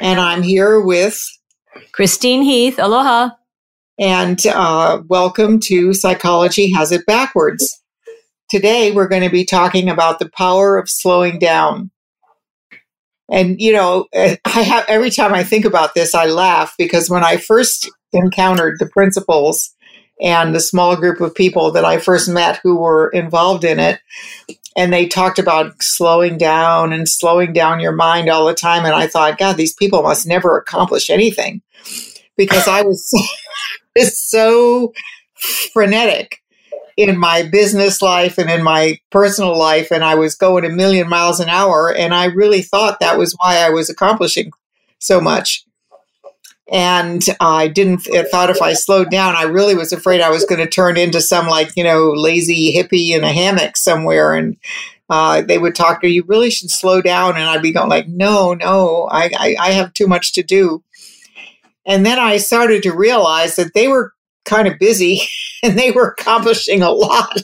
[0.00, 1.20] and I'm here with
[1.92, 2.78] Christine Heath.
[2.78, 3.30] Aloha.
[3.98, 7.82] And uh, welcome to Psychology Has It Backwards.
[8.48, 11.90] Today, we're going to be talking about the power of slowing down.
[13.30, 17.24] And, you know, I have every time I think about this, I laugh because when
[17.24, 19.74] I first encountered the principles
[20.20, 24.00] and the small group of people that I first met who were involved in it,
[24.76, 28.84] and they talked about slowing down and slowing down your mind all the time.
[28.84, 31.62] And I thought, God, these people must never accomplish anything
[32.36, 33.10] because I was,
[34.12, 34.92] so
[35.72, 36.40] frenetic
[36.96, 39.90] in my business life and in my personal life.
[39.90, 41.94] And I was going a million miles an hour.
[41.94, 44.50] And I really thought that was why I was accomplishing
[44.98, 45.64] so much.
[46.70, 50.44] And I didn't I thought if I slowed down, I really was afraid I was
[50.44, 54.34] going to turn into some like, you know, lazy hippie in a hammock somewhere.
[54.34, 54.56] And
[55.08, 57.36] uh, they would talk to you really should slow down.
[57.36, 60.82] And I'd be going like, no, no, I, I, I have too much to do.
[61.86, 64.12] And then I started to realize that they were
[64.44, 65.22] kind of busy
[65.62, 67.42] and they were accomplishing a lot.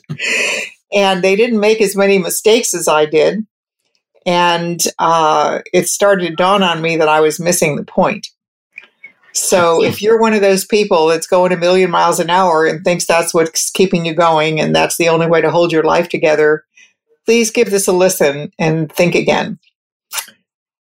[0.92, 3.46] and they didn't make as many mistakes as I did.
[4.26, 8.28] And uh, it started to dawn on me that I was missing the point.
[9.34, 12.84] So if you're one of those people that's going a million miles an hour and
[12.84, 16.08] thinks that's what's keeping you going and that's the only way to hold your life
[16.08, 16.64] together,
[17.26, 19.58] please give this a listen and think again.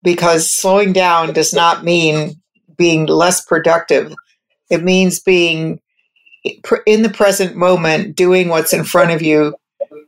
[0.05, 2.41] Because slowing down does not mean
[2.77, 4.15] being less productive.
[4.71, 5.81] It means being
[6.87, 9.57] in the present moment, doing what's in front of you,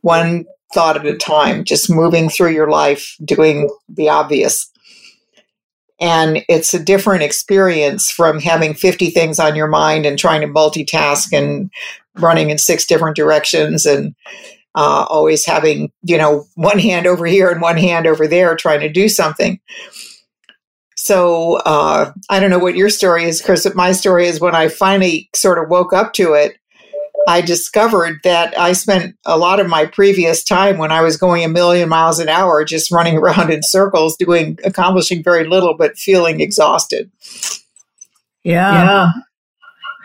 [0.02, 4.70] one thought at a time, just moving through your life, doing the obvious.
[6.00, 10.46] And it's a different experience from having 50 things on your mind and trying to
[10.46, 11.70] multitask and
[12.14, 14.14] running in six different directions and
[14.74, 18.80] uh, always having, you know, one hand over here and one hand over there trying
[18.80, 19.58] to do something.
[20.96, 24.54] So uh, I don't know what your story is, Chris, but my story is when
[24.54, 26.58] I finally sort of woke up to it,
[27.28, 31.44] I discovered that I spent a lot of my previous time when I was going
[31.44, 35.98] a million miles an hour just running around in circles, doing accomplishing very little, but
[35.98, 37.10] feeling exhausted.
[38.44, 38.72] Yeah.
[38.72, 39.12] yeah.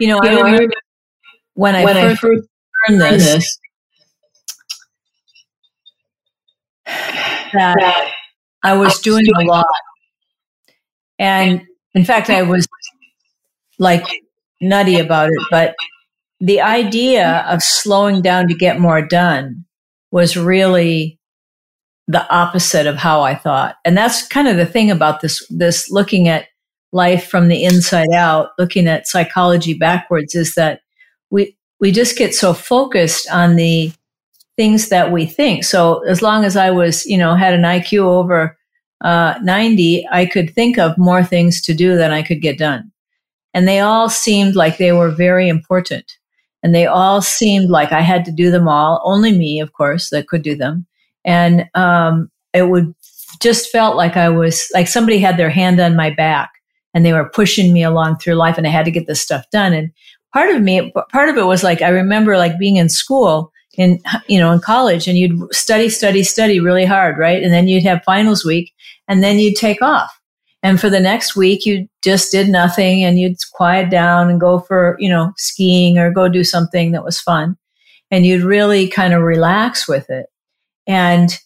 [0.01, 0.73] You know, you I, know remember
[1.53, 2.47] when I when first, I first
[2.89, 3.59] learned this, this
[7.53, 8.12] that
[8.63, 9.66] I was doing a lot.
[11.19, 11.62] And
[11.94, 12.67] in fact, I was
[13.79, 14.06] like
[14.59, 15.73] nutty about it, but
[16.44, 19.64] the idea of slowing down to get more done
[20.12, 21.18] was really
[22.09, 23.78] the opposite of how I thought.
[23.86, 26.48] And that's kind of the thing about this, this looking at
[26.92, 30.81] life from the inside out, looking at psychology backwards is that
[31.30, 33.94] we, we just get so focused on the
[34.58, 35.64] things that we think.
[35.64, 38.58] So as long as I was, you know, had an IQ over
[39.00, 42.92] uh, 90, I could think of more things to do than I could get done.
[43.54, 46.18] And they all seemed like they were very important
[46.63, 49.01] and they all seemed like I had to do them all.
[49.03, 50.88] Only me, of course, that could do them.
[51.25, 52.96] And um, it would
[53.41, 56.51] just felt like I was like somebody had their hand on my back
[56.94, 59.46] and they were pushing me along through life, and I had to get this stuff
[59.51, 59.74] done.
[59.74, 59.91] And
[60.31, 64.00] part of me, part of it was like I remember like being in school in
[64.28, 67.41] you know in college, and you'd study, study, study really hard, right?
[67.41, 68.72] And then you'd have finals week,
[69.07, 70.12] and then you'd take off
[70.63, 74.59] and for the next week, you just did nothing and you'd quiet down and go
[74.59, 77.57] for, you know, skiing or go do something that was fun.
[78.09, 80.28] And you'd really kind of relax with it.
[80.88, 81.38] And,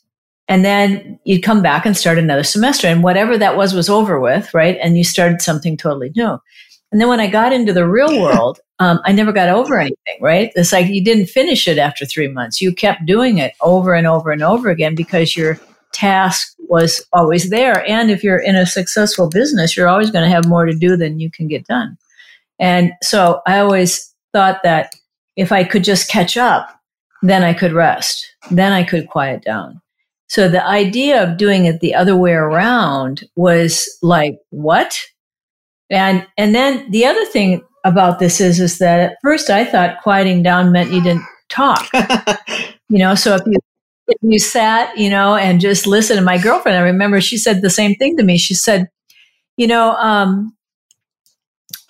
[0.47, 4.19] and then you'd come back and start another semester and whatever that was was over
[4.19, 4.77] with, right?
[4.83, 6.37] And you started something totally new.
[6.91, 10.17] And then when I got into the real world, um, I never got over anything,
[10.21, 10.51] right?
[10.55, 12.61] It's like you didn't finish it after three months.
[12.61, 15.59] You kept doing it over and over and over again because you're
[15.91, 17.85] task was always there.
[17.85, 20.97] And if you're in a successful business, you're always going to have more to do
[20.97, 21.97] than you can get done.
[22.59, 24.93] And so I always thought that
[25.35, 26.69] if I could just catch up,
[27.21, 28.25] then I could rest.
[28.51, 29.81] Then I could quiet down.
[30.29, 34.99] So the idea of doing it the other way around was like, what?
[35.89, 40.01] And, and then the other thing about this is, is that at first I thought
[40.03, 41.87] quieting down meant you didn't talk.
[42.89, 43.57] you know, so if you
[44.21, 46.17] you sat, you know, and just listened.
[46.17, 48.37] And my girlfriend, I remember she said the same thing to me.
[48.37, 48.89] She said,
[49.57, 50.55] you know, um,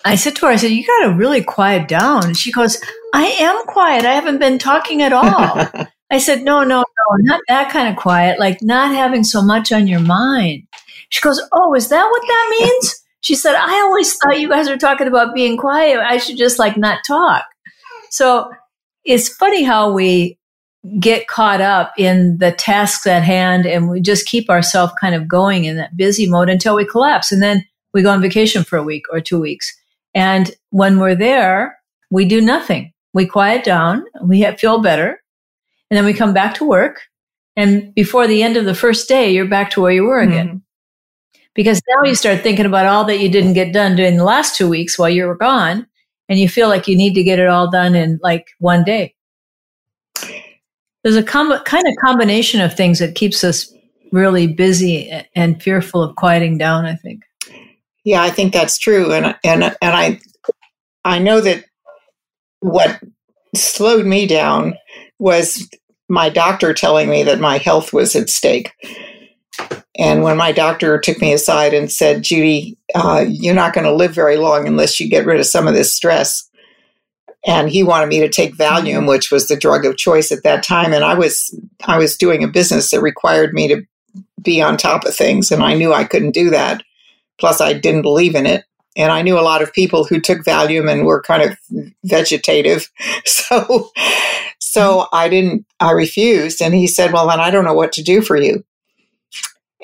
[0.04, 2.24] I said to her, I said, you got to really quiet down.
[2.24, 2.80] And she goes,
[3.12, 4.04] I am quiet.
[4.04, 5.86] I haven't been talking at all.
[6.10, 9.72] I said, no, no, no, not that kind of quiet, like not having so much
[9.72, 10.66] on your mind.
[11.10, 13.04] She goes, oh, is that what that means?
[13.20, 15.98] She said, I always thought you guys were talking about being quiet.
[15.98, 17.44] I should just like not talk.
[18.10, 18.50] So
[19.04, 20.37] it's funny how we
[21.00, 25.26] get caught up in the tasks at hand and we just keep ourselves kind of
[25.26, 27.32] going in that busy mode until we collapse.
[27.32, 29.74] And then we go on vacation for a week or two weeks.
[30.14, 31.78] And when we're there,
[32.10, 32.92] we do nothing.
[33.12, 35.20] We quiet down, we feel better,
[35.90, 37.00] and then we come back to work.
[37.56, 40.48] And before the end of the first day, you're back to where you were again.
[40.48, 41.38] Mm-hmm.
[41.54, 44.54] Because now you start thinking about all that you didn't get done during the last
[44.54, 45.86] two weeks while you were gone,
[46.28, 49.14] and you feel like you need to get it all done in like one day.
[51.08, 53.72] There's a com- kind of combination of things that keeps us
[54.12, 57.22] really busy and fearful of quieting down, I think.
[58.04, 60.20] Yeah, I think that's true, and and and I
[61.06, 61.64] I know that
[62.60, 63.00] what
[63.54, 64.76] slowed me down
[65.18, 65.66] was
[66.10, 68.74] my doctor telling me that my health was at stake.
[69.98, 73.94] And when my doctor took me aside and said, Judy, uh, you're not going to
[73.94, 76.46] live very long unless you get rid of some of this stress.
[77.48, 79.06] And he wanted me to take Valium, mm-hmm.
[79.08, 80.92] which was the drug of choice at that time.
[80.92, 83.82] And I was I was doing a business that required me to
[84.42, 86.82] be on top of things, and I knew I couldn't do that.
[87.40, 88.64] Plus, I didn't believe in it.
[88.96, 91.58] And I knew a lot of people who took Valium and were kind of
[92.04, 92.90] vegetative.
[93.24, 93.90] So,
[94.58, 95.16] so mm-hmm.
[95.16, 96.60] I didn't, I refused.
[96.60, 98.62] And he said, Well, then I don't know what to do for you.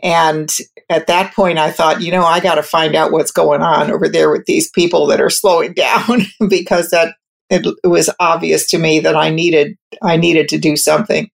[0.03, 0.55] And
[0.91, 3.91] at that point, I thought, you know, I got to find out what's going on
[3.91, 7.15] over there with these people that are slowing down because that
[7.51, 11.31] it, it, was obvious to me that I needed I needed to do something.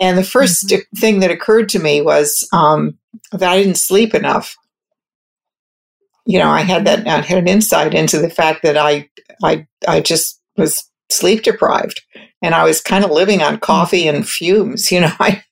[0.00, 0.98] And the 1st mm-hmm.
[0.98, 2.98] thing that occurred to me was um,
[3.32, 4.56] that I didn't sleep enough
[6.30, 9.08] you know, I had that, I had an insight into the fact that I,
[9.42, 12.00] I, I just was sleep deprived
[12.40, 14.92] and I was kind of living on coffee and fumes.
[14.92, 15.42] You know, I,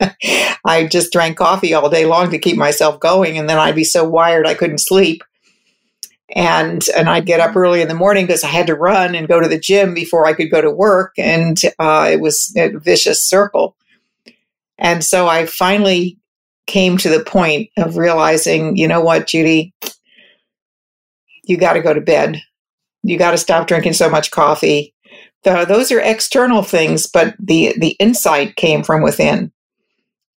[0.65, 3.39] I just drank coffee all day long to keep myself going.
[3.39, 5.23] And then I'd be so wired I couldn't sleep.
[6.35, 9.29] And, and I'd get up early in the morning because I had to run and
[9.29, 11.15] go to the gym before I could go to work.
[11.17, 13.77] And uh, it was a vicious circle.
[14.77, 16.19] And so I finally
[16.67, 19.73] came to the point of realizing, you know what, Judy,
[21.45, 22.41] you got to go to bed.
[23.03, 24.95] You got to stop drinking so much coffee.
[25.45, 29.53] The, those are external things, but the the insight came from within.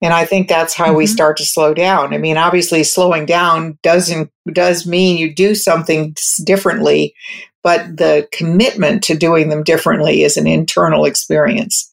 [0.01, 0.97] And I think that's how mm-hmm.
[0.97, 2.13] we start to slow down.
[2.13, 7.13] I mean, obviously slowing down doesn't does mean you do something differently,
[7.63, 11.91] but the commitment to doing them differently is an internal experience.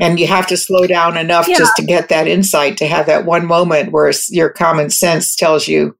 [0.00, 1.56] And you have to slow down enough yeah.
[1.56, 5.68] just to get that insight, to have that one moment where your common sense tells
[5.68, 5.96] you,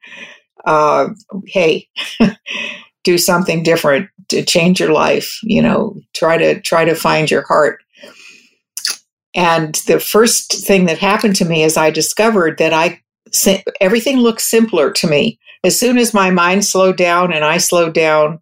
[0.65, 1.11] uh,
[1.47, 1.89] hey,
[3.05, 5.39] do something different to change your life.
[5.45, 7.84] You know, try to try to find your heart.
[9.35, 13.01] And the first thing that happened to me is I discovered that I
[13.81, 17.95] everything looked simpler to me as soon as my mind slowed down and I slowed
[17.95, 18.41] down.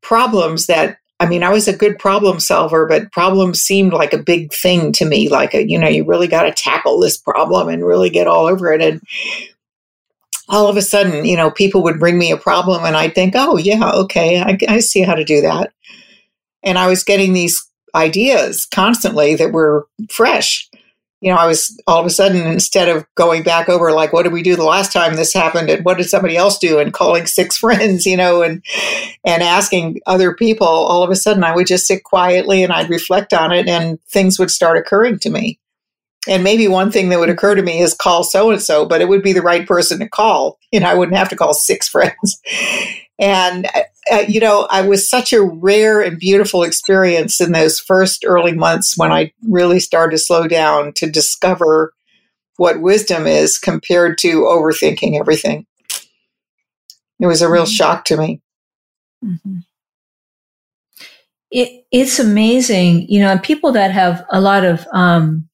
[0.00, 4.22] Problems that I mean, I was a good problem solver, but problems seemed like a
[4.22, 5.28] big thing to me.
[5.28, 8.46] Like, a, you know, you really got to tackle this problem and really get all
[8.46, 8.80] over it.
[8.80, 9.02] And
[10.48, 13.34] all of a sudden, you know, people would bring me a problem and I'd think,
[13.36, 15.72] oh, yeah, okay, I, I see how to do that.
[16.62, 20.68] And I was getting these ideas constantly that were fresh.
[21.20, 24.22] You know, I was all of a sudden, instead of going back over, like, what
[24.22, 26.92] did we do the last time this happened and what did somebody else do and
[26.92, 28.64] calling six friends, you know, and,
[29.24, 32.90] and asking other people, all of a sudden I would just sit quietly and I'd
[32.90, 35.58] reflect on it and things would start occurring to me.
[36.28, 39.00] And maybe one thing that would occur to me is call so and so, but
[39.00, 40.58] it would be the right person to call.
[40.70, 42.40] You know, I wouldn't have to call six friends.
[43.18, 47.78] And, uh, uh, you know, I was such a rare and beautiful experience in those
[47.78, 51.94] first early months when I really started to slow down to discover
[52.56, 55.66] what wisdom is compared to overthinking everything.
[57.20, 57.70] It was a real mm-hmm.
[57.70, 58.40] shock to me.
[59.24, 59.58] Mm-hmm.
[61.50, 65.48] It, it's amazing, you know, people that have a lot of um,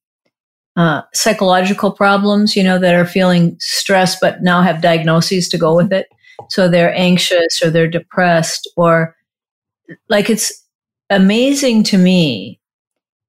[0.76, 5.76] uh, psychological problems, you know, that are feeling stressed but now have diagnoses to go
[5.76, 6.08] with it.
[6.50, 9.16] So they're anxious or they're depressed or
[10.08, 10.64] like it's
[11.10, 12.60] amazing to me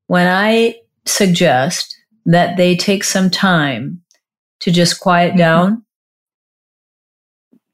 [0.08, 1.96] when I suggest
[2.26, 4.02] that they take some time
[4.62, 5.40] to just quiet mm-hmm.
[5.40, 5.86] down.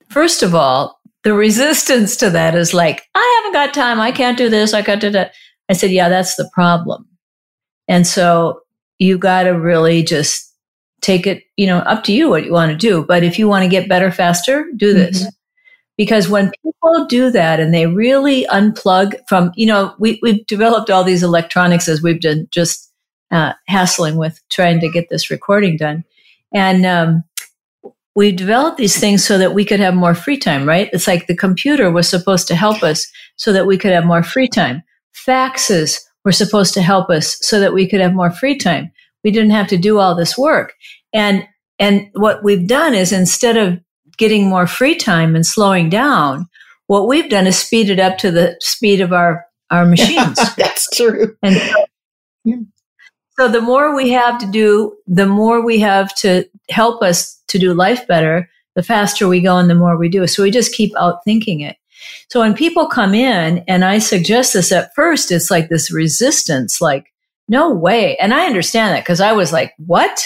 [0.10, 4.00] First of all, the resistance to that is like, I haven't got time.
[4.00, 4.74] I can't do this.
[4.74, 5.34] I can't do that.
[5.70, 7.08] I said, yeah, that's the problem.
[7.88, 8.62] And so
[9.00, 10.51] you got to really just
[11.02, 13.04] take it, you know, up to you what you want to do.
[13.04, 15.22] But if you want to get better faster, do this.
[15.22, 15.30] Mm-hmm.
[15.98, 20.90] Because when people do that and they really unplug from, you know, we, we've developed
[20.90, 22.92] all these electronics as we've been just
[23.30, 26.04] uh, hassling with trying to get this recording done.
[26.54, 27.24] And um,
[28.16, 30.90] we developed these things so that we could have more free time, right?
[30.92, 34.24] It's like the computer was supposed to help us so that we could have more
[34.24, 34.84] free time.
[35.16, 38.92] Faxes were supposed to help us so that we could have more free time.
[39.24, 40.74] We didn't have to do all this work.
[41.14, 41.48] And,
[41.80, 43.80] and what we've done is instead of
[44.18, 46.48] getting more free time and slowing down,
[46.88, 50.40] what we've done is speed it up to the speed of our, our machines.
[50.56, 51.36] That's true.
[51.42, 51.86] And so,
[52.44, 52.56] yeah.
[53.40, 57.60] so the more we have to do, the more we have to help us to
[57.60, 60.26] do life better, the faster we go and the more we do.
[60.28, 61.78] So we just keep out thinking it.
[62.30, 66.82] So when people come in and I suggest this at first, it's like this resistance,
[66.82, 67.11] like,
[67.52, 68.16] no way.
[68.18, 70.26] And I understand that because I was like, what?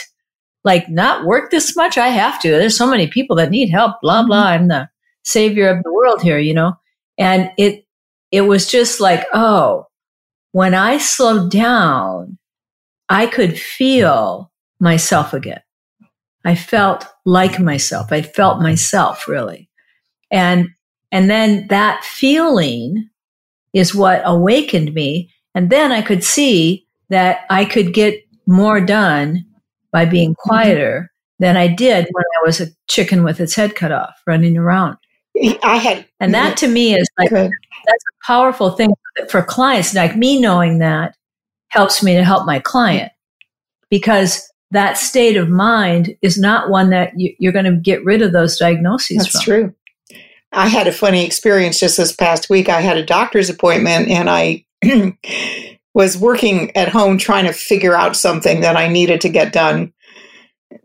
[0.63, 1.97] Like not work this much?
[1.97, 2.49] I have to.
[2.49, 4.27] There's so many people that need help, blah, mm-hmm.
[4.27, 4.43] blah.
[4.43, 4.87] I'm the
[5.23, 6.73] savior of the world here, you know?
[7.17, 7.85] And it,
[8.31, 9.87] it was just like, oh,
[10.51, 12.37] when I slowed down,
[13.09, 15.61] I could feel myself again.
[16.45, 18.11] I felt like myself.
[18.11, 19.67] I felt myself really.
[20.29, 20.69] And,
[21.11, 23.09] and then that feeling
[23.73, 25.31] is what awakened me.
[25.55, 29.45] And then I could see that I could get more done
[29.91, 30.49] by being mm-hmm.
[30.49, 34.57] quieter than I did when I was a chicken with its head cut off running
[34.57, 34.97] around.
[35.63, 38.93] I had, and that to me is like, that's a powerful thing
[39.29, 39.93] for clients.
[39.93, 41.15] Like me knowing that
[41.69, 43.11] helps me to help my client
[43.89, 48.21] because that state of mind is not one that you, are going to get rid
[48.21, 49.43] of those diagnoses That's from.
[49.43, 49.75] true.
[50.53, 52.69] I had a funny experience just this past week.
[52.69, 54.65] I had a doctor's appointment and I
[55.95, 59.93] was working at home trying to figure out something that I needed to get done.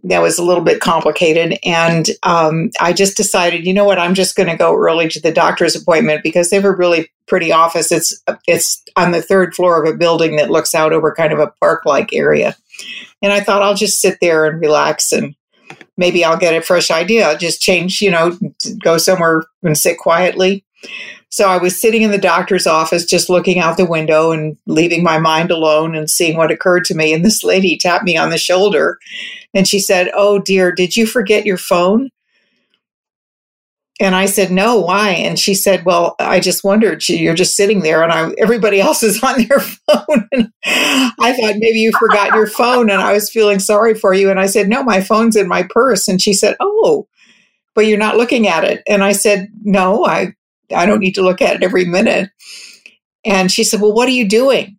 [0.05, 1.59] That was a little bit complicated.
[1.65, 5.21] And um, I just decided, you know what, I'm just going to go early to
[5.21, 7.91] the doctor's appointment because they have a really pretty office.
[7.91, 11.41] It's, it's on the third floor of a building that looks out over kind of
[11.41, 12.57] a park like area.
[13.21, 15.35] And I thought I'll just sit there and relax and
[15.97, 17.27] maybe I'll get a fresh idea.
[17.29, 18.39] I'll just change, you know,
[18.79, 20.65] go somewhere and sit quietly.
[21.31, 25.05] So I was sitting in the doctor's office, just looking out the window and leaving
[25.05, 27.15] my mind alone and seeing what occurred to me.
[27.15, 28.99] And this lady tapped me on the shoulder
[29.55, 32.11] and she said, Oh, dear, did you forget your phone?
[34.01, 35.11] And I said, no, why?
[35.11, 39.03] And she said, well, I just wondered, you're just sitting there and I, everybody else
[39.03, 40.27] is on their phone.
[40.33, 44.31] And I thought maybe you forgot your phone and I was feeling sorry for you.
[44.31, 46.09] And I said, no, my phone's in my purse.
[46.09, 47.09] And she said, oh,
[47.75, 48.83] but you're not looking at it.
[48.89, 50.35] And I said, no, I,
[50.75, 52.31] I don't need to look at it every minute.
[53.25, 54.79] And she said, well, what are you doing?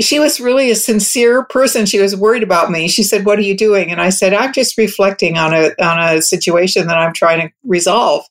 [0.00, 1.84] she was really a sincere person.
[1.84, 2.88] She was worried about me.
[2.88, 5.98] She said, "What are you doing?" And I said, "I'm just reflecting on a on
[5.98, 8.24] a situation that I'm trying to resolve."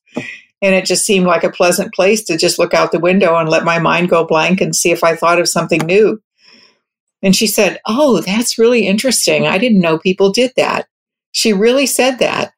[0.61, 3.49] And it just seemed like a pleasant place to just look out the window and
[3.49, 6.21] let my mind go blank and see if I thought of something new.
[7.21, 9.45] And she said, "Oh, that's really interesting.
[9.45, 10.87] I didn't know people did that."
[11.33, 12.53] She really said that.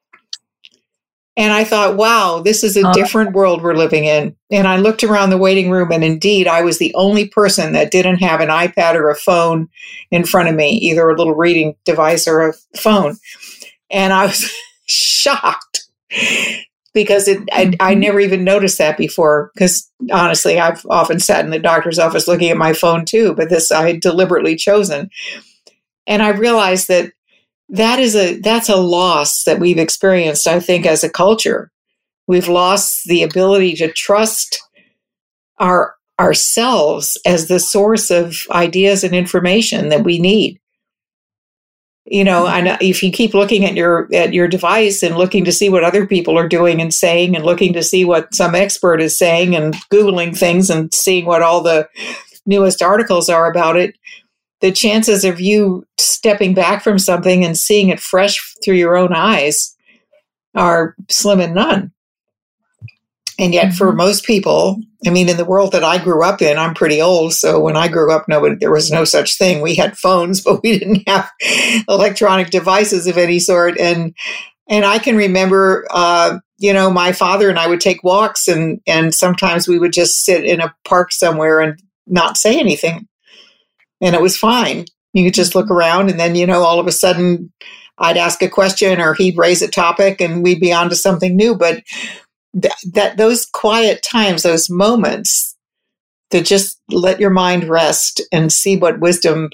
[1.39, 2.91] And I thought, wow, this is a oh.
[2.91, 4.35] different world we're living in.
[4.51, 7.91] And I looked around the waiting room, and indeed, I was the only person that
[7.91, 9.69] didn't have an iPad or a phone
[10.11, 13.15] in front of me, either a little reading device or a phone.
[13.89, 14.51] And I was
[14.85, 15.85] shocked
[16.93, 18.01] because it, I, I mm-hmm.
[18.01, 19.51] never even noticed that before.
[19.53, 23.49] Because honestly, I've often sat in the doctor's office looking at my phone too, but
[23.49, 25.09] this I had deliberately chosen.
[26.05, 27.13] And I realized that
[27.69, 31.71] that is a that's a loss that we've experienced i think as a culture.
[32.29, 34.61] We've lost the ability to trust
[35.57, 40.59] our ourselves as the source of ideas and information that we need.
[42.05, 42.55] You know mm-hmm.
[42.55, 45.69] and uh, if you keep looking at your at your device and looking to see
[45.69, 49.17] what other people are doing and saying and looking to see what some expert is
[49.17, 51.89] saying and googling things and seeing what all the
[52.45, 53.95] newest articles are about it
[54.61, 59.13] the chances of you stepping back from something and seeing it fresh through your own
[59.13, 59.75] eyes
[60.55, 61.91] are slim and none.
[63.37, 63.75] And yet, mm-hmm.
[63.77, 67.01] for most people, I mean, in the world that I grew up in, I'm pretty
[67.01, 67.33] old.
[67.33, 69.61] So when I grew up, nobody, there was no such thing.
[69.61, 71.31] We had phones, but we didn't have
[71.87, 73.79] electronic devices of any sort.
[73.79, 74.13] And
[74.67, 78.81] and I can remember, uh, you know, my father and I would take walks, and
[78.85, 83.07] and sometimes we would just sit in a park somewhere and not say anything
[84.01, 84.85] and it was fine.
[85.13, 85.73] You could just look mm-hmm.
[85.73, 87.51] around, and then, you know, all of a sudden
[87.97, 91.35] I'd ask a question or he'd raise a topic and we'd be on to something
[91.35, 91.55] new.
[91.55, 91.83] But
[92.59, 95.55] th- that those quiet times, those moments
[96.31, 99.49] to just let your mind rest and see what wisdom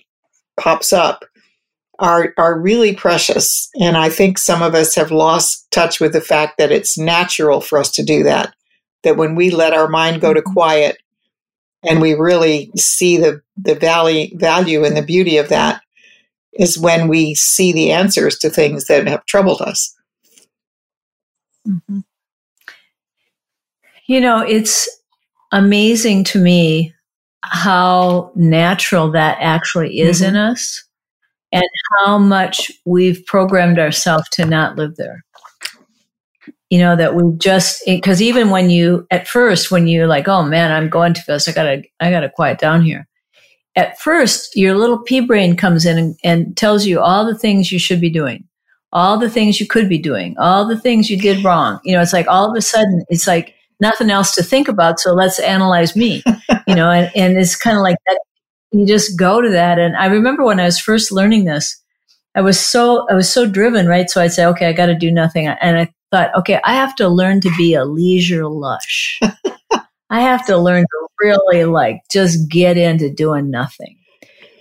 [0.60, 1.26] pops up
[1.98, 3.70] are are really precious.
[3.82, 7.62] And I think some of us have lost touch with the fact that it's natural
[7.62, 8.54] for us to do that.
[9.04, 10.54] that when we let our mind go to Mm-hmm.
[10.54, 10.98] quiet
[11.88, 15.82] and we really see the, the valley, value and the beauty of that
[16.54, 19.94] is when we see the answers to things that have troubled us.
[21.68, 22.04] Mhm.
[24.08, 24.88] You know, it's
[25.52, 26.94] amazing to me
[27.42, 30.84] how natural that actually is in us
[31.52, 31.64] and
[31.98, 35.25] how much we've programmed ourselves to not live there.
[36.76, 40.44] You know, that we just, because even when you, at first, when you're like, oh
[40.44, 43.08] man, I'm going to this, I gotta, I gotta quiet down here.
[43.76, 47.72] At first, your little pea brain comes in and, and tells you all the things
[47.72, 48.48] you should be doing
[48.96, 51.80] all the things you could be doing, all the things you did wrong.
[51.84, 55.02] You know, it's like all of a sudden, it's like nothing else to think about.
[55.02, 56.24] So let's analyze me,
[56.66, 58.20] you know, and, and it's kind of like that.
[58.72, 59.80] You just go to that.
[59.80, 61.82] And I remember when I was first learning this,
[62.36, 64.10] I was so, I was so driven, right?
[64.10, 65.48] So I'd say, okay, I got to do nothing.
[65.48, 69.20] And I thought, okay, I have to learn to be a leisure lush.
[70.10, 73.98] I have to learn to really like just get into doing nothing.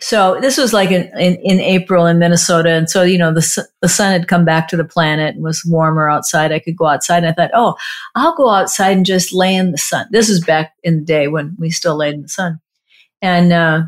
[0.00, 2.70] So this was like in, in, in, April in Minnesota.
[2.70, 5.64] And so, you know, the, the sun had come back to the planet and was
[5.64, 6.52] warmer outside.
[6.52, 7.18] I could go outside.
[7.18, 7.76] And I thought, oh,
[8.14, 10.06] I'll go outside and just lay in the sun.
[10.10, 12.60] This is back in the day when we still laid in the sun.
[13.22, 13.82] And, uh,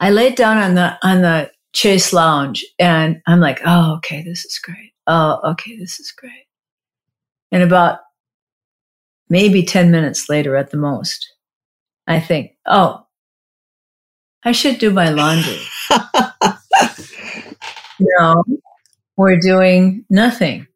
[0.00, 4.44] I laid down on the, on the Chase lounge and I'm like, oh, okay, this
[4.44, 4.92] is great.
[5.06, 6.46] Oh, okay, this is great.
[7.52, 8.00] And about
[9.28, 11.32] maybe 10 minutes later at the most,
[12.06, 13.06] I think, oh,
[14.44, 15.60] I should do my laundry.
[17.98, 18.44] no,
[19.16, 20.66] we're doing nothing.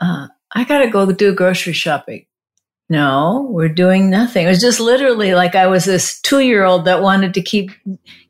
[0.00, 2.26] Uh, I got to go do grocery shopping.
[2.90, 4.46] No, we're doing nothing.
[4.46, 7.70] It was just literally like I was this two year old that wanted to keep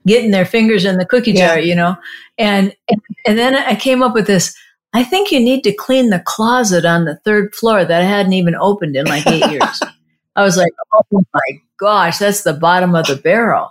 [0.06, 1.64] getting their fingers in the cookie jar, yeah.
[1.64, 1.96] you know?
[2.38, 4.54] And, and, and then I came up with this.
[4.92, 8.34] I think you need to clean the closet on the third floor that I hadn't
[8.34, 9.80] even opened in like eight years.
[10.36, 13.70] I was like, oh my gosh, that's the bottom of the barrel.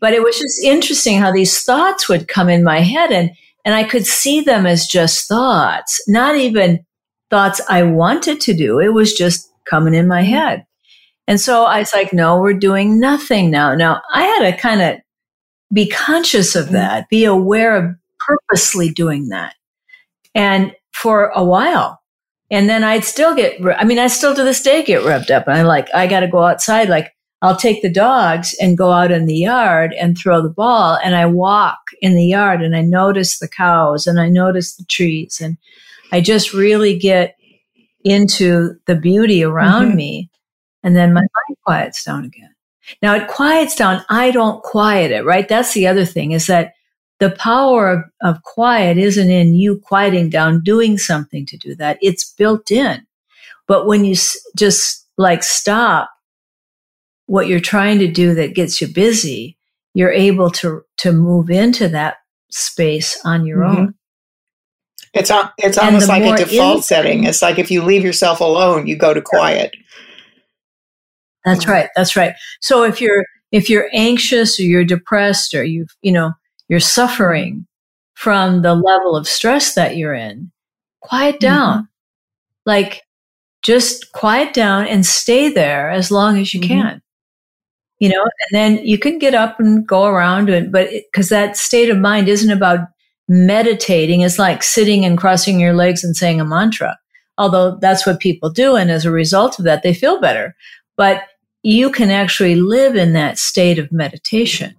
[0.00, 3.30] But it was just interesting how these thoughts would come in my head and,
[3.64, 6.84] and I could see them as just thoughts, not even
[7.30, 8.80] thoughts I wanted to do.
[8.80, 10.66] It was just coming in my head.
[11.26, 13.74] And so I was like, no, we're doing nothing now.
[13.74, 14.98] Now I had to kind of
[15.72, 16.74] be conscious of mm-hmm.
[16.74, 17.94] that, be aware of
[18.26, 19.54] purposely doing that.
[20.34, 22.00] And for a while,
[22.50, 25.48] and then I'd still get, I mean, I still to this day get revved up.
[25.48, 26.88] And I like, I got to go outside.
[26.88, 30.98] Like, I'll take the dogs and go out in the yard and throw the ball.
[31.02, 34.84] And I walk in the yard and I notice the cows and I notice the
[34.84, 35.40] trees.
[35.42, 35.56] And
[36.12, 37.36] I just really get
[38.04, 39.96] into the beauty around mm-hmm.
[39.96, 40.30] me.
[40.82, 42.54] And then my mind quiets down again.
[43.02, 44.04] Now it quiets down.
[44.10, 45.48] I don't quiet it, right?
[45.48, 46.74] That's the other thing is that
[47.20, 51.98] the power of, of quiet isn't in you quieting down, doing something to do that.
[52.02, 53.06] It's built in.
[53.66, 56.10] But when you s- just like stop
[57.26, 59.56] what you're trying to do that gets you busy,
[59.94, 62.16] you're able to, to move into that
[62.50, 63.78] space on your Mhm.
[63.78, 63.94] own.
[65.14, 67.24] It's on, it's And almost like a default in- setting.
[67.24, 69.74] It's like if you leave yourself alone, you go to quiet.
[71.44, 71.88] That's right.
[71.94, 72.34] That's right.
[72.60, 76.32] So if you're if you're anxious or you're depressed or you you know
[76.68, 77.66] you're suffering
[78.14, 80.50] from the level of stress that you're in,
[81.00, 81.88] quiet down.
[82.66, 83.02] Like
[83.62, 86.66] just quiet down and stay there as long as you Mhm.
[86.68, 87.02] can.
[87.98, 91.56] You know, and then you can get up and go around and but because that
[91.56, 92.80] state of mind isn't about
[93.28, 96.98] meditating, is like sitting and crossing your legs and saying a mantra.
[97.38, 100.54] Although that's what people do and as a result of that they feel better.
[100.96, 101.22] But
[101.62, 104.74] you can actually live in that state of meditation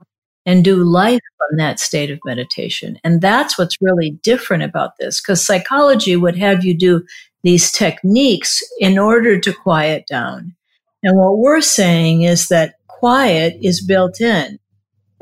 [0.46, 3.00] and do life from that state of meditation.
[3.04, 7.04] And that's what's really different about this because psychology would have you do
[7.44, 10.56] these techniques in order to quiet down.
[11.04, 14.60] And what we're saying is that quiet is built in.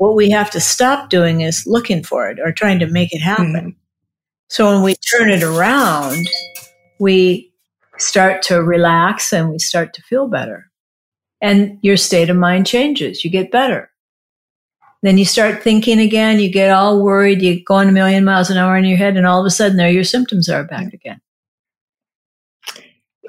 [0.04, 3.20] What we have to stop doing is looking for it or trying to make it
[3.20, 3.54] happen.
[3.54, 3.70] Mm-hmm.
[4.50, 6.28] So when we turn it around,
[7.00, 7.50] we
[7.96, 10.70] start to relax and we start to feel better.
[11.40, 13.24] And your state of mind changes.
[13.24, 13.90] You get better.
[15.02, 16.38] Then you start thinking again.
[16.38, 17.40] You get all worried.
[17.40, 19.50] You go on a million miles an hour in your head, and all of a
[19.50, 20.92] sudden, there your symptoms are back mm.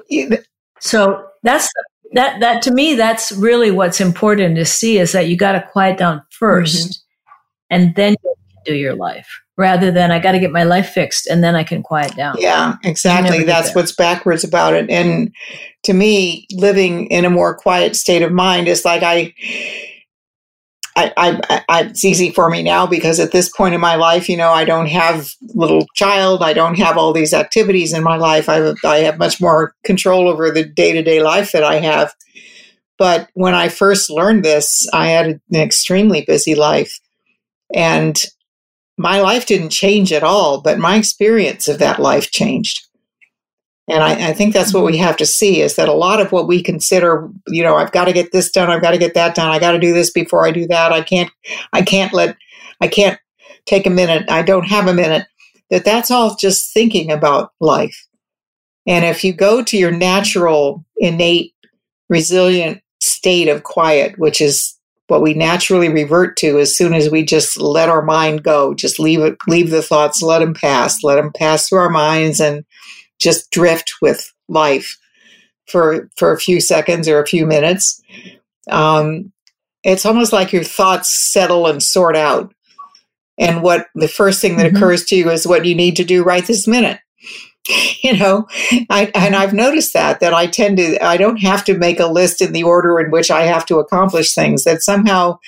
[0.09, 0.43] again.
[0.81, 1.71] So that's
[2.15, 2.39] that.
[2.39, 5.97] That to me, that's really what's important to see is that you got to quiet
[5.97, 6.91] down 1st mm-hmm.
[7.69, 10.89] and then you can do your life, rather than I got to get my life
[10.89, 12.35] fixed and then I can quiet down.
[12.39, 13.43] Yeah, exactly.
[13.43, 14.89] That's what's backwards about it.
[14.89, 15.33] And
[15.83, 19.33] to me, living in a more quiet state of mind is like I
[20.97, 24.37] I, I, it's easy for me now because at this point in my life, you
[24.37, 26.41] know, I don't have little child.
[26.41, 28.47] I don't have all these activities in my life.
[28.47, 32.13] I, I have much more control over the day to day life that I have.
[32.97, 36.97] But when I first learned this, I had an extremely busy life.
[37.73, 38.23] And
[38.97, 42.87] my life didn't change at all, but my experience of that life changed.
[43.87, 46.31] And I, I, think that's what we have to see is that a lot of
[46.31, 49.13] what we consider, you know, I've got to get this done, I've got to get
[49.13, 50.91] that done, I got to do this before I do that.
[50.91, 51.29] I can't,
[51.71, 52.35] I can't let,
[52.81, 53.19] I can't
[53.65, 54.29] take a minute.
[54.29, 55.27] I don't have a minute.
[55.69, 58.07] That that's all just thinking about life.
[58.87, 61.53] And if you go to your natural, innate,
[62.09, 64.75] resilient state of quiet, which is
[65.07, 68.99] what we naturally revert to as soon as we just let our mind go, just
[68.99, 72.65] leave it, leave the thoughts, let them pass, let them pass through our minds and
[73.19, 74.97] just drift with life
[75.67, 78.01] for for a few seconds or a few minutes.
[78.69, 79.31] Um,
[79.83, 82.53] it's almost like your thoughts settle and sort out.
[83.37, 84.77] And what the first thing that mm-hmm.
[84.77, 86.99] occurs to you is what you need to do right this minute.
[88.01, 88.47] you know,
[88.89, 92.07] I, and I've noticed that that I tend to I don't have to make a
[92.07, 94.63] list in the order in which I have to accomplish things.
[94.63, 95.39] That somehow,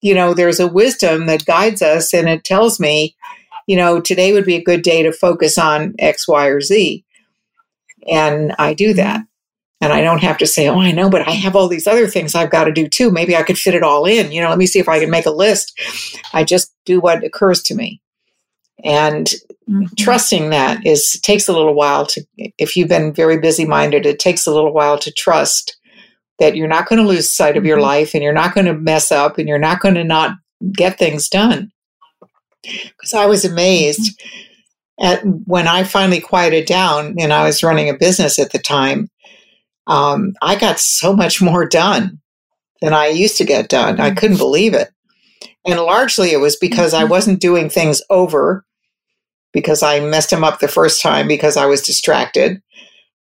[0.00, 3.16] you know, there's a wisdom that guides us, and it tells me,
[3.66, 7.04] you know, today would be a good day to focus on X, Y, or Z.
[8.08, 9.22] And I do that.
[9.80, 12.06] And I don't have to say, oh, I know, but I have all these other
[12.06, 13.10] things I've got to do too.
[13.10, 14.32] Maybe I could fit it all in.
[14.32, 15.78] You know, let me see if I can make a list.
[16.32, 18.00] I just do what occurs to me.
[18.84, 19.26] And
[19.68, 19.84] mm-hmm.
[19.98, 24.18] trusting that is takes a little while to if you've been very busy minded, it
[24.18, 25.76] takes a little while to trust
[26.38, 27.86] that you're not going to lose sight of your mm-hmm.
[27.86, 30.36] life and you're not going to mess up and you're not going to not
[30.72, 31.70] get things done.
[32.62, 34.45] Because I was amazed mm-hmm
[35.00, 39.10] at, when I finally quieted down and I was running a business at the time,
[39.86, 42.20] um, I got so much more done
[42.80, 44.00] than I used to get done.
[44.00, 44.90] I couldn't believe it.
[45.66, 47.10] And largely it was because I mm-hmm.
[47.10, 48.64] wasn't doing things over
[49.52, 52.62] because I messed them up the first time because I was distracted.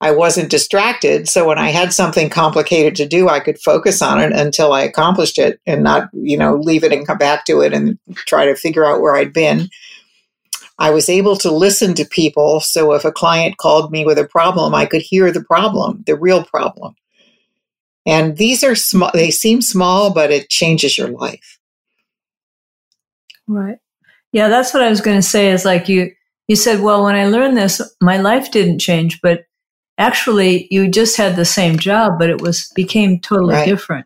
[0.01, 1.29] I wasn't distracted.
[1.29, 4.81] So when I had something complicated to do, I could focus on it until I
[4.81, 8.45] accomplished it and not, you know, leave it and come back to it and try
[8.45, 9.69] to figure out where I'd been.
[10.77, 12.59] I was able to listen to people.
[12.59, 16.15] So if a client called me with a problem, I could hear the problem, the
[16.15, 16.95] real problem.
[18.05, 21.59] And these are small, they seem small, but it changes your life.
[23.47, 23.77] Right.
[24.31, 26.11] Yeah, that's what I was going to say is like you,
[26.47, 29.45] you said, well, when I learned this, my life didn't change, but
[29.97, 33.67] actually you just had the same job, but it was became totally right.
[33.67, 34.05] different.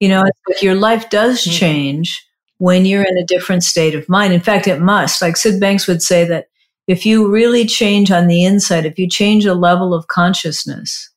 [0.00, 1.52] You know, like your life does mm-hmm.
[1.52, 2.26] change
[2.62, 4.32] when you're in a different state of mind.
[4.32, 5.20] In fact, it must.
[5.20, 6.46] Like Syd Banks would say that
[6.86, 11.10] if you really change on the inside, if you change a level of consciousness,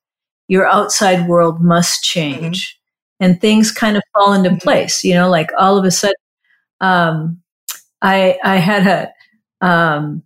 [0.48, 2.76] your outside world must change
[3.22, 3.26] mm-hmm.
[3.26, 4.58] and things kind of fall into mm-hmm.
[4.58, 5.04] place.
[5.04, 6.16] You know, like all of a sudden,
[6.82, 7.40] um,
[8.02, 8.88] I, I had
[9.62, 10.24] a, um,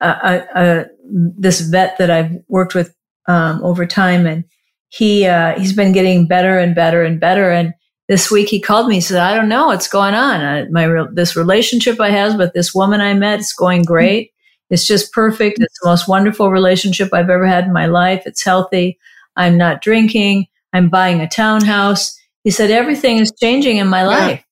[0.00, 2.94] a, a, a, this vet that I've worked with
[3.26, 4.44] um, over time, and
[4.90, 7.50] he uh, he's been getting better and better and better.
[7.50, 7.74] And
[8.12, 8.96] this week he called me.
[8.96, 10.42] He said, "I don't know what's going on.
[10.42, 14.32] Uh, my re- this relationship I have with this woman I met, is going great.
[14.68, 15.58] It's just perfect.
[15.60, 18.24] It's the most wonderful relationship I've ever had in my life.
[18.26, 18.98] It's healthy.
[19.34, 20.46] I'm not drinking.
[20.74, 24.44] I'm buying a townhouse." He said, "Everything is changing in my life."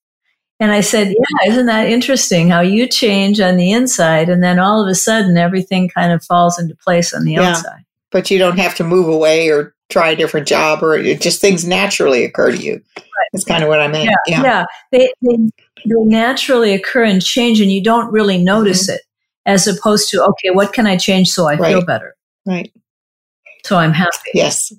[0.59, 4.59] And I said, Yeah, isn't that interesting how you change on the inside and then
[4.59, 7.49] all of a sudden everything kind of falls into place on the yeah.
[7.49, 7.83] outside?
[8.11, 11.41] But you don't have to move away or try a different job or it just
[11.41, 12.81] things naturally occur to you.
[13.31, 14.05] That's kind of what I meant.
[14.05, 14.15] Yeah.
[14.27, 14.43] Yeah.
[14.43, 14.65] yeah.
[14.91, 15.37] They, they,
[15.85, 18.95] they, naturally occur and change and you don't really notice mm-hmm.
[18.95, 19.01] it
[19.45, 21.71] as opposed to, okay, what can I change so I right.
[21.71, 22.15] feel better?
[22.45, 22.71] Right.
[23.65, 24.31] So I'm happy.
[24.33, 24.73] Yes.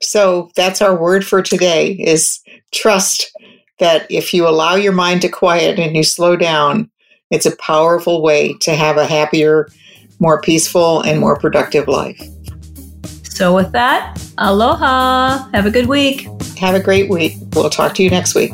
[0.00, 2.40] So that's our word for today is
[2.72, 3.32] trust
[3.78, 6.90] that if you allow your mind to quiet and you slow down,
[7.30, 9.68] it's a powerful way to have a happier,
[10.20, 12.20] more peaceful, and more productive life.
[13.34, 15.48] So, with that, aloha.
[15.52, 16.26] Have a good week.
[16.58, 17.36] Have a great week.
[17.54, 18.52] We'll talk to you next week.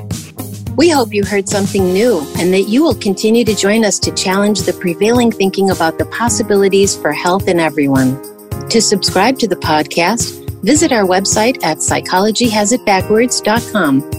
[0.76, 4.14] We hope you heard something new and that you will continue to join us to
[4.14, 8.22] challenge the prevailing thinking about the possibilities for health in everyone.
[8.68, 14.17] To subscribe to the podcast, visit our website at psychologyhasitbackwards.com